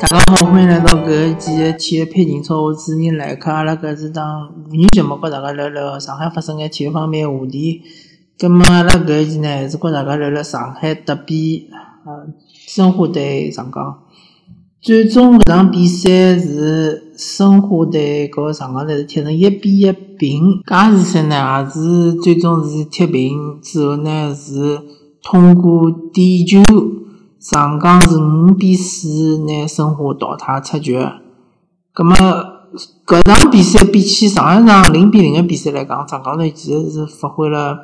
[0.00, 3.50] 大家好，欢迎来到搿一期的体育配景操，我主持人来客。
[3.50, 7.80] 阿拉搿是档妇女节目，和大家聊聊上海发生的体育方面话题。
[8.36, 11.68] 葛末阿拉搿一期呢，还是和大家聊聊上海德比，
[12.04, 12.26] 呃，
[12.66, 14.00] 申花队上港。
[14.80, 20.60] 最终搿场比赛是申花队和上港队是踢成一比一平。
[20.66, 24.80] 加时赛呢，也是最终是踢平，之后呢是
[25.22, 26.60] 通过点球。
[27.44, 30.98] 上港是五比四拿申花淘汰出局。
[31.92, 32.16] 葛末
[33.06, 37.80] 搿场比赛比起上一场零比零的比赛来讲，上港队其实是发挥了，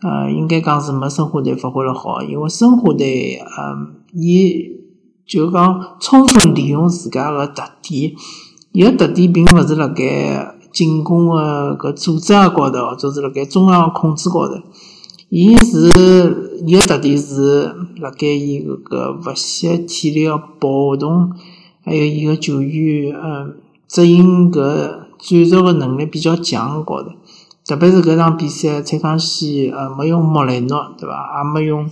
[0.00, 2.22] 呃，应该讲是没申花队发挥了好。
[2.22, 4.54] 因为申花队，嗯，伊
[5.26, 8.12] 就讲充分利用自家个特点，
[8.70, 14.54] 伊个特点并勿是辣盖进攻个搿组织高头，或者是辣盖中场控制高头。
[15.28, 21.32] 伊是伊个特点是辣盖伊搿个勿惜体力个跑动，
[21.84, 23.56] 还有伊个球员嗯
[23.88, 27.10] 执行搿战术个能力比较强高头。
[27.66, 31.38] 特别是搿场比赛，蔡康熙呃没用莫雷诺对伐？
[31.38, 31.88] 也没用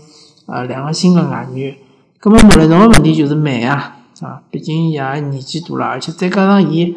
[0.46, 1.76] 呃两个新个外援。
[2.20, 6.96] 葛末莫雷诺个问题就是慢啊，啊，毕竟伊也年纪大了，而且再加上伊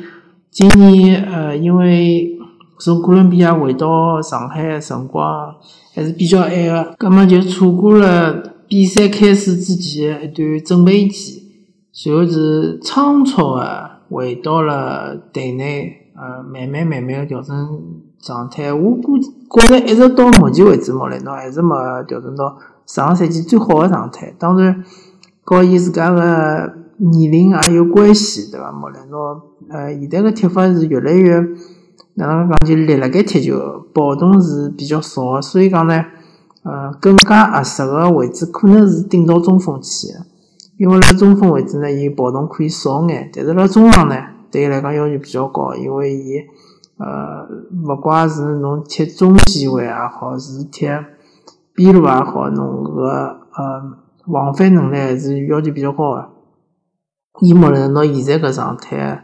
[0.50, 2.38] 今年呃因为
[2.80, 5.56] 从哥伦比亚回到上海个辰光。
[5.94, 11.44] 还是比较晚个，葛末就错过了比赛开始之前一段准备期，
[11.92, 17.54] 随后是仓促个回到了队内，呃，慢慢慢慢个调整
[18.22, 18.72] 状态。
[18.72, 21.76] 我估计觉着一直到目前为止，莫雷诺还是没
[22.08, 24.34] 调整到上个赛季最好个状态。
[24.40, 24.84] 当然，
[25.44, 28.72] 和伊自家个年龄也有关系，对伐？
[28.72, 31.46] 莫雷诺，呃，现在个踢法是越来越。
[32.16, 33.58] 哪能讲就立辣盖踢球，
[33.94, 36.06] 跑动是比较少个，所以讲呢，
[36.64, 40.26] 呃，更加合适个位置可能是顶到中锋去个，
[40.78, 44.16] 因为辣中锋位置呢，伊跑动可以少眼，但是辣中场呢，
[44.52, 46.38] 对伊来讲要求比较高，因为伊，
[46.98, 47.48] 呃，
[47.88, 50.88] 勿怪是侬踢中前卫也好，是踢
[51.74, 53.82] 边路也好，侬个呃
[54.28, 56.30] 往返能力还是要求比较高个。
[57.40, 59.24] 伊莫雷诺现在搿状态。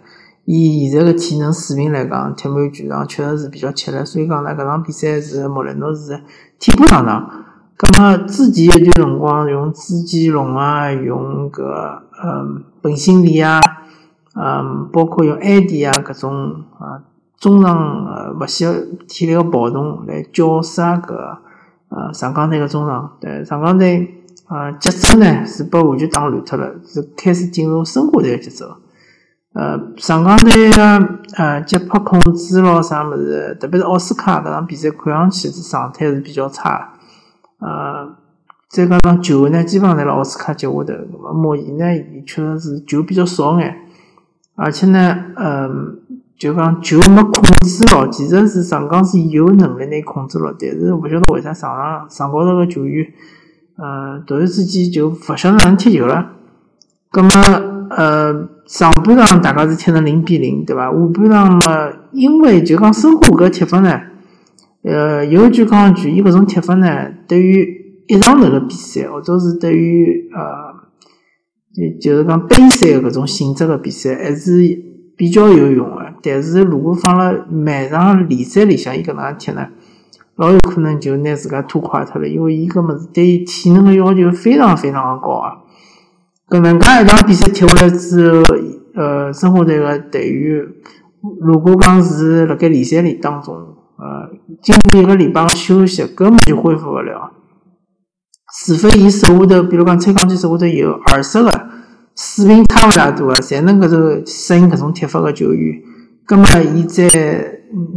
[0.50, 6.24] 以现在个体能水平来讲，踢满全场确实是比较吃力，所以讲呢，搿场比赛是莫雷诺是
[6.58, 7.30] 替补上场。
[7.75, 11.62] 葛末之前一段辰光用朱继龙啊，用搿
[12.24, 13.59] 嗯本兴利啊，
[14.35, 17.03] 嗯，包括用埃迪啊，搿种啊
[17.38, 18.66] 中场呃勿惜
[19.06, 21.14] 体力个跑动来绞杀搿
[21.90, 23.18] 呃上港队个中场。
[23.19, 28.78] 对上港队啊节奏呢是被完全打乱脱了，是开始进入申花队个节奏。
[29.59, 36.94] 呃，上港队个呃节拍控制咯，啥物事，特别是奥斯卡搿场比赛看上去是状态是比较差。
[37.59, 38.07] 呃，
[38.69, 40.94] 再加上球呢，基本上在辣奥斯卡脚下头。
[41.12, 43.75] 那么莫伊呢，伊确实是球比较少眼，
[44.56, 46.01] 而且呢，嗯，
[46.38, 53.03] 就讲球没控制牢，其实是上港是有能力拿控制牢，但是勿晓得为啥上场上高头个球员，
[53.75, 56.34] 呃，突然之间就勿晓得哪能踢球了。
[57.09, 57.31] 葛么，
[57.90, 58.50] 呃。
[58.67, 60.91] 上半场大家是踢成零比零，对伐？
[60.91, 63.97] 下半场嘛，因为就讲申花搿踢法呢，
[64.83, 70.73] 呃，有一句讲句，伊搿种踢法呢，对于一场头个比赛，或者是对于呃，
[71.73, 74.51] 就就是讲杯赛搿种性质个比赛，还是
[75.16, 76.05] 比较有用个。
[76.22, 79.66] 但是如果放辣每场联赛里向，伊搿能样踢呢，
[80.35, 85.53] 老有可能就拿自家拖垮脱了，因为伊搿物事对于体能个要求非常非常个高啊。
[86.50, 88.44] 搿能介一场比赛踢下来之后，
[88.96, 90.66] 呃，申花队个队员
[91.41, 94.30] 如果讲是辣盖联赛里当中，呃，
[94.63, 97.34] 经过一个礼拜个休息，根本就恢复勿了。
[98.66, 101.67] 除非伊手下头，比如讲崔康熙手下头有二十个
[102.16, 105.82] 水平差勿大多个，才能搿种适应搿种踢法个球员，
[106.26, 107.09] 葛末伊才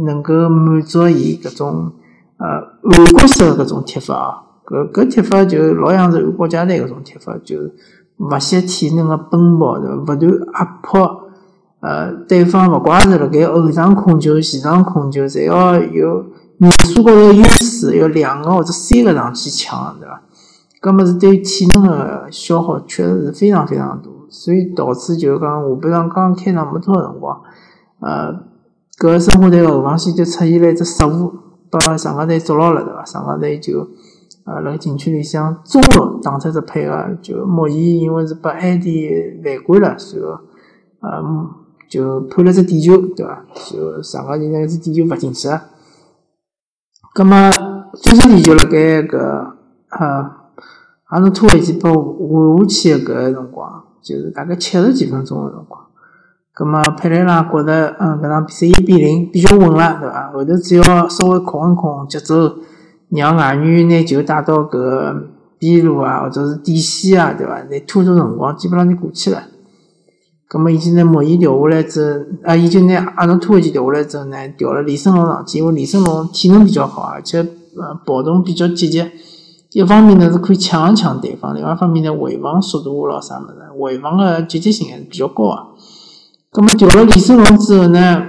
[0.05, 1.93] 能够满足伊搿种
[2.37, 4.29] 呃韩国式个搿种踢法啊。
[4.65, 7.55] 搿搿踢法就老像是韩国家队搿种踢法，就。
[8.17, 9.95] 勿惜体能个奔跑，对伐？
[9.95, 11.21] 勿断压迫，
[11.79, 16.25] 呃，对方勿怪是辣盖后场控球、前场控球，侪要有
[16.59, 20.21] 人数高头优势，要两个或者三个上去抢，对伐？
[20.81, 27.41] 搿么是对体能个消耗确实是非常非常大，所以导致就讲下半场刚开场没多少辰光，
[27.99, 28.33] 呃，
[28.99, 31.33] 搿申花队个后防线就出现了一只失误，
[31.71, 33.03] 把上港队捉牢了，对伐？
[33.03, 33.87] 上港队就。
[34.51, 39.09] 啊，辣禁区里向中路打出只配合，就莫伊因为是把埃迪
[39.41, 40.23] 犯规了，所以，
[40.99, 41.23] 呃，
[41.89, 43.45] 就判了只点球，对伐？
[43.69, 45.61] 就上个人那只点球罚进去了。
[47.13, 47.49] 葛么，
[47.93, 49.17] 最终点球辣盖搿，
[49.89, 50.31] 呃，
[51.05, 55.81] 阿侬拖回去拨换下去个搿辰光，就是大概七十几分钟个辰光。
[56.53, 60.31] 葛末佩雷拉觉得，嗯，搿场比赛一比零比较稳了，对伐？
[60.33, 62.55] 后头只要稍微控一控节奏，
[63.11, 65.23] 让外援拿球带到搿
[65.59, 67.61] 边路啊，或者是底线啊，对伐？
[67.69, 69.43] 再拖拖辰光，基本上就过去了。
[70.47, 79.05] 葛末伊就拿莫伊调下来之后，啊，伊就拿阿诺托维奇调下来之后呢，调了李胜龙上去，因为李胜龙体能比较好，而且呃跑动比较积极。
[79.73, 85.67] 一方面呢是可以抢一抢对方，另外一方面呢回防速度咾啥物事，回防个积极性还是比较高个。
[86.51, 88.21] 葛末调了李胜龙之后呢，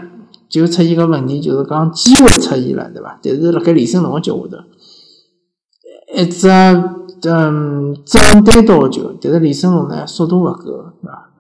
[0.52, 3.19] 就出现个问题，就是讲机会出现了，对伐？
[3.22, 4.58] 但是辣盖李胜龙个脚下头，
[6.14, 6.46] 一只
[7.22, 10.64] 嗯正单刀球，但是李胜龙呢速度勿够，
[11.00, 11.31] 对伐？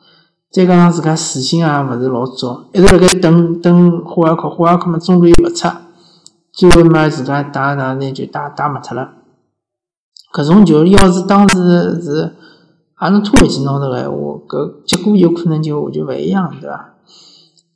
[0.50, 5.68] 再加上自家自信也勿是老足，一直辣盖等等霍尔克，霍尔克嘛中路又勿出，
[6.52, 9.10] 最后嘛自家打打呢就打打没脱了。
[10.32, 12.32] 搿种球要是当时是
[12.94, 14.16] 阿诺托维奇拿着个闲话，
[14.48, 16.94] 搿结果有可能就完全勿一样，对伐？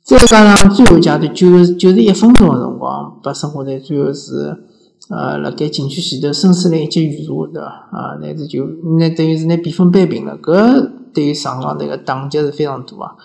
[0.07, 4.55] 再加上最后阶段九九十一分钟个辰光，把申花队最后是
[5.09, 7.67] 呃辣盖禁区前头孙思林一记预射，对伐？
[7.91, 8.65] 啊，乃至就
[8.97, 10.37] 那等于是拿比分扳平了。
[10.41, 13.15] 搿对于上港队个打击是非常大啊，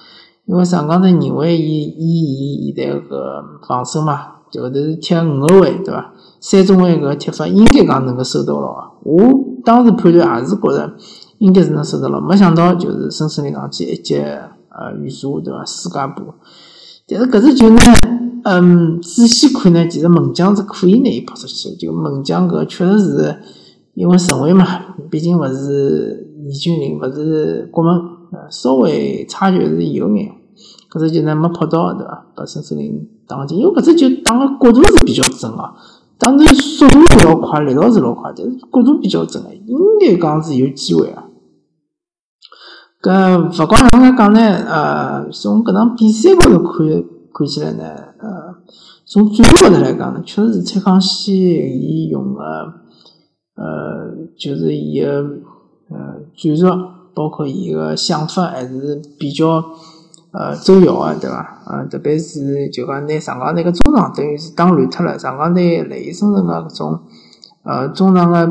[0.47, 6.13] 因为上港队认为伊以伊现在个防守嘛，就后头是踢五个位，对伐？
[6.41, 8.91] 三中卫搿个踢法应该讲能够收到牢个。
[9.05, 9.23] 我
[9.65, 10.93] 当时判断也是觉着
[11.39, 15.65] 应该是能收到牢，没想到就是孙思林上去一记呃预射对伐？
[15.65, 16.35] 世界波，
[17.13, 17.77] 但是搿只球呢，
[18.45, 23.37] 嗯，仔细看呢，其实门将是可以拿伊扑出去的，就门将搿确实是
[23.95, 24.67] 因为陈伟嘛，
[25.11, 27.95] 毕竟勿是严俊林，勿是国门，
[28.33, 30.33] 呃稍微差距是有眼，
[30.91, 32.27] 搿只球呢没扑到对伐？
[32.35, 35.75] 把孙思林打进，因为搿只球打个角度是比较正啊。
[36.19, 41.25] 当然速度是老快，力道是老快，但是角度比较正个，应该讲是有机会啊。
[43.03, 46.87] 搿勿光像讲呢，呃，从搿场比赛高头看
[47.35, 47.85] 看起来呢，
[48.19, 48.55] 呃，
[49.05, 52.41] 从战术高头来讲呢，确实是蔡康熙伊用个，
[53.57, 55.09] 呃，就是伊个
[55.91, 56.67] 呃战术，
[57.13, 59.65] 包括伊个想法还是比较。
[60.35, 61.63] 呃，周瑶啊，对伐？
[61.67, 67.01] 呃，特别是就讲拿上港队个中场等于是打乱脱了，上港队赖以生存个搿种
[67.65, 68.51] 呃中场个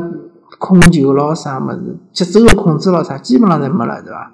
[0.60, 4.32] 控球咯啥物事，节奏个控制咯啥，基本上侪没了，对伐？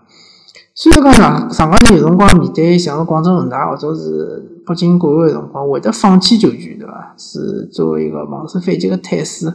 [0.80, 7.12] 虽然讲上上港队有辰光面对像是广州恒大或者是北京国安个辰光，会得放弃球权，对伐？
[7.16, 9.52] 是作为一个防守反击个态势，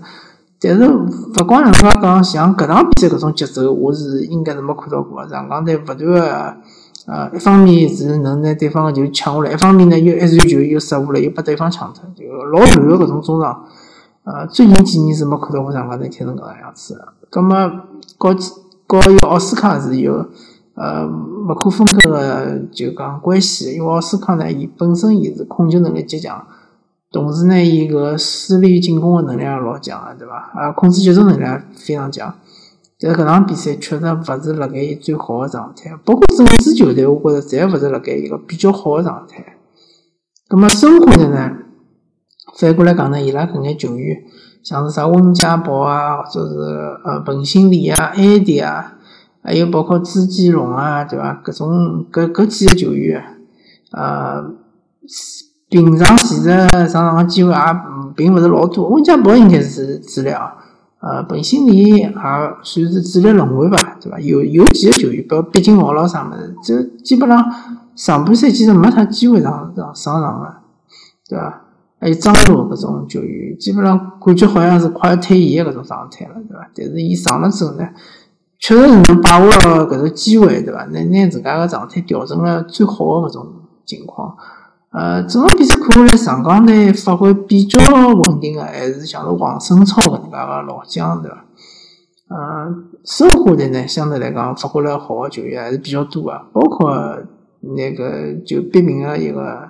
[0.59, 6.53] 但是勿光像人家讲，像搿场比赛搿种节奏，我是应该是没看到过，上港队勿断个。
[7.05, 13.63] 呃，一方面是能拿对方个球抢下来，一方面呢又一传球又失误了，又把对方抢脱，就老乱个搿种中场。
[14.25, 17.01] 呃，最近几年是没看到过上港队踢成搿能样子。
[17.29, 17.55] 葛末
[18.17, 18.35] 和
[18.87, 20.25] 和一个奥斯卡是有
[20.75, 26.45] 呃勿可分割个就讲关系，因为奥斯卡呢，伊本身伊是控球能力极强，
[27.11, 30.51] 同时呢，伊个梳理进攻个能力也老强个，对伐？
[30.55, 32.33] 啊，控制节奏能力也非常强。
[32.99, 39.57] 但是搿场比赛确实勿是辣盖伊最好个状态，包括整支球队，我觉着侪勿是辣盖一个比较好的状态。
[40.47, 41.51] 葛末申花队呢，
[42.57, 44.23] 反过来讲呢，伊拉搿眼球员，
[44.63, 46.55] 像是啥温家宝啊，或者是
[47.03, 48.95] 呃彭新礼啊、安迪啊，
[49.43, 51.41] 还有包括朱继龙啊，对伐？
[51.43, 53.21] 搿种搿搿几个球员，
[53.91, 54.41] 呃，
[55.69, 56.49] 平常其实
[56.87, 57.57] 上场个机会也
[58.15, 58.87] 并勿是老多。
[58.89, 60.55] 温家宝应该是主力啊。
[60.99, 64.17] 呃，本心里也算是主力轮换吧，对伐？
[64.21, 67.43] 有有几个球员，包括毕竟豪咾啥物事，就基本上
[67.93, 70.53] 上半赛季是没啥机会上上上场个，
[71.27, 71.61] 对伐？
[71.99, 76.69] 还有张璐搿种球员，基本上感觉好像是快要退役个搿种状态了，对伐？
[76.73, 77.85] 但是伊上了之后呢，
[78.63, 80.85] 确实是能把握了搿个机会，对伐？
[80.85, 83.45] 拿拿自家个状态调整了最好个搿种
[83.85, 84.37] 情况。
[84.89, 87.77] 呃，整场比赛看下来，上港队发挥比较
[88.07, 91.43] 稳定个，还是像是王胜超搿能介个老将，对伐？
[92.29, 97.17] 呃，申花队呢，相对来讲发挥了好个球员还是比较多个，包括
[97.59, 99.67] 那个就别名个一个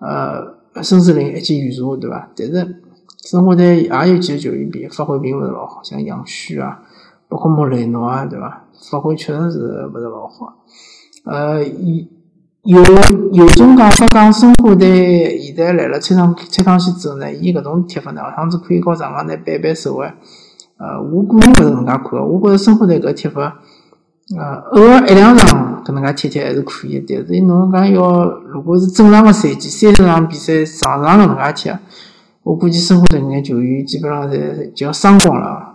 [0.00, 2.28] 呃孙思林一记预传，对伐？
[2.36, 2.82] 但是
[3.24, 6.82] 申花队也有几个球员比发挥并勿是老好，像杨旭啊，
[7.32, 8.64] 包括莫雷诺啊，对伐？
[8.90, 10.52] 发挥确实是勿是老好，
[11.24, 12.82] 呃，有
[13.32, 20.14] 有种讲法讲，申花队现在来了蔡康蔡康熙之后呢，伊搿种踢法呢，好像子可以告上港队扳扳手腕。
[20.76, 23.56] 呃，我个人勿是搿能介看个，我觉着申花队搿踢法，
[24.36, 27.02] 呃，偶尔一两场搿能介踢踢还是可以。
[27.08, 31.78] 但是侬讲要如果是正常个赛季，三十场比赛场场搿能介踢，
[32.42, 35.71] 我估计申花队搿眼球员基本上侪就要伤光了。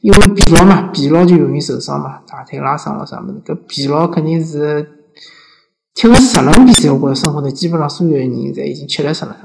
[0.00, 3.40] 因为疲劳嘛，疲劳就容易受伤嘛，大腿拉伤了啥么子？
[3.44, 4.88] 搿疲劳肯定是
[5.94, 9.36] 踢个十轮比赛，我觉着生活头基本上所有人侪已经吃力死了。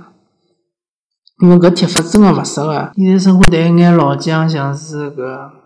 [1.42, 2.92] 因为搿踢法真个勿适合。
[2.96, 5.22] 现在生活队一眼老将，像是搿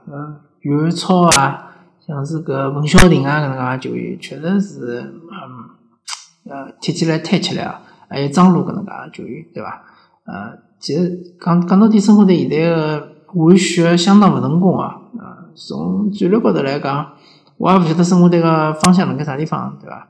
[0.07, 1.71] 嗯袁超啊，
[2.05, 7.81] 像是搿文晓婷啊搿能介球员，确实是嗯呃踢起来太吃力啊。
[8.09, 9.83] 还有张璐搿能介球员，对伐？
[10.25, 15.01] 呃，其实讲讲到底，生活队现在个换血相当勿成功啊。
[15.17, 17.13] 呃，从战略高头来讲，
[17.57, 20.07] 我也勿晓得生活队个方向辣盖啥地方，对伐？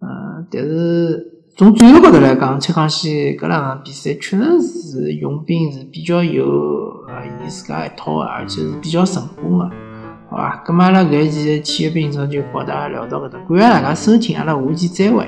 [0.00, 1.32] 呃，但是。
[1.58, 6.44] 从战略高头来讲，切康熙搿两场比赛确实是用兵是比较有
[7.08, 9.64] 呃伊自家一套个，而且是比较成功个，
[10.28, 10.62] 好伐？
[10.66, 15.26] 咁阿拉搿一期体育兵超就和大家聊到搿搭，感谢大家收听，阿拉下期再会。